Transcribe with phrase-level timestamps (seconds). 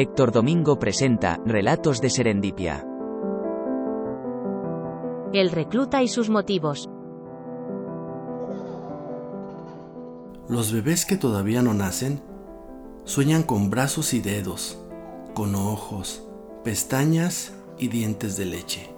[0.00, 2.86] Héctor Domingo presenta Relatos de Serendipia.
[5.32, 6.88] El recluta y sus motivos.
[10.48, 12.22] Los bebés que todavía no nacen
[13.06, 14.78] sueñan con brazos y dedos,
[15.34, 16.22] con ojos,
[16.62, 18.94] pestañas y dientes de leche.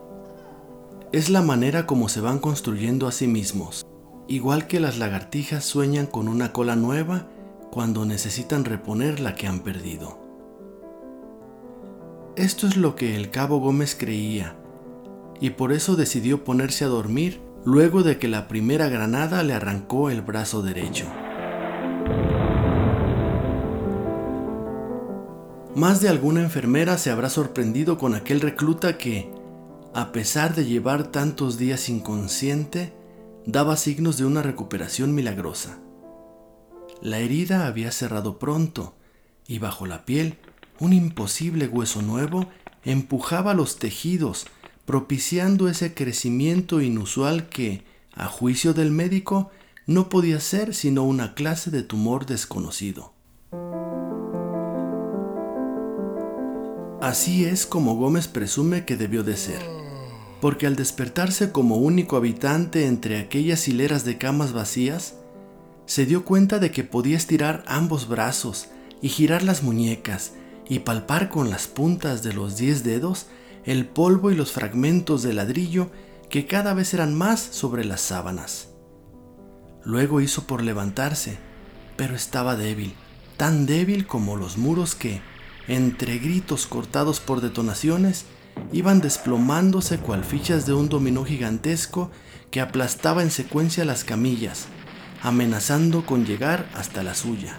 [1.12, 3.86] Es la manera como se van construyendo a sí mismos,
[4.28, 7.26] igual que las lagartijas sueñan con una cola nueva
[7.70, 10.19] cuando necesitan reponer la que han perdido.
[12.36, 14.56] Esto es lo que el cabo Gómez creía,
[15.40, 20.10] y por eso decidió ponerse a dormir luego de que la primera granada le arrancó
[20.10, 21.06] el brazo derecho.
[25.74, 29.30] Más de alguna enfermera se habrá sorprendido con aquel recluta que,
[29.92, 32.92] a pesar de llevar tantos días inconsciente,
[33.44, 35.78] daba signos de una recuperación milagrosa.
[37.02, 38.94] La herida había cerrado pronto
[39.48, 40.38] y bajo la piel
[40.80, 42.48] un imposible hueso nuevo
[42.84, 44.46] empujaba los tejidos,
[44.86, 49.50] propiciando ese crecimiento inusual que, a juicio del médico,
[49.86, 53.12] no podía ser sino una clase de tumor desconocido.
[57.00, 59.80] Así es como Gómez presume que debió de ser
[60.40, 65.14] porque al despertarse como único habitante entre aquellas hileras de camas vacías,
[65.86, 68.68] se dio cuenta de que podía estirar ambos brazos
[69.02, 70.32] y girar las muñecas
[70.70, 73.26] y palpar con las puntas de los diez dedos
[73.64, 75.90] el polvo y los fragmentos de ladrillo
[76.30, 78.68] que cada vez eran más sobre las sábanas.
[79.84, 81.38] Luego hizo por levantarse,
[81.96, 82.94] pero estaba débil,
[83.36, 85.20] tan débil como los muros que,
[85.66, 88.26] entre gritos cortados por detonaciones,
[88.72, 92.12] iban desplomándose cual fichas de un dominó gigantesco
[92.52, 94.66] que aplastaba en secuencia las camillas,
[95.20, 97.58] amenazando con llegar hasta la suya.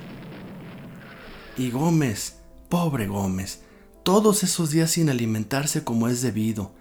[1.58, 2.41] Y Gómez,
[2.72, 3.61] pobre Gómez,
[4.02, 6.72] todos esos días sin alimentarse como es debido,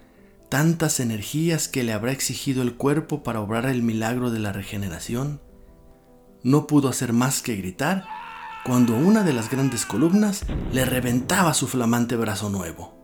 [0.48, 5.40] tantas energías que le habrá exigido el cuerpo para obrar el milagro de la regeneración,
[6.45, 8.06] no pudo hacer más que gritar
[8.64, 12.95] cuando una de las grandes columnas le reventaba su flamante brazo nuevo.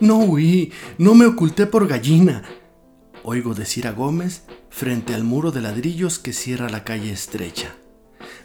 [0.00, 2.44] No huí, no me oculté por gallina.
[3.28, 7.74] Oigo decir a Gómez frente al muro de ladrillos que cierra la calle estrecha.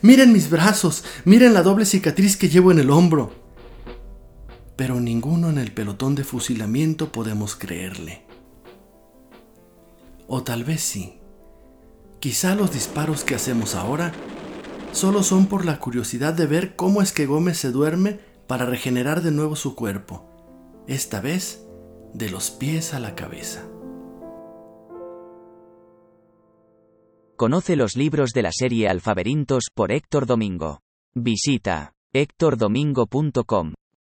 [0.02, 3.32] Miren mis brazos, miren la doble cicatriz que llevo en el hombro.
[4.76, 8.26] Pero ninguno en el pelotón de fusilamiento podemos creerle.
[10.26, 11.20] O tal vez sí.
[12.20, 14.12] Quizá los disparos que hacemos ahora
[14.94, 19.22] solo son por la curiosidad de ver cómo es que Gómez se duerme para regenerar
[19.22, 20.28] de nuevo su cuerpo
[20.88, 21.68] esta vez
[22.16, 23.62] de los pies a la cabeza.
[27.42, 30.82] Conoce los libros de la serie Alfaberintos por Héctor Domingo.
[31.16, 33.74] Visita héctordomingo.com.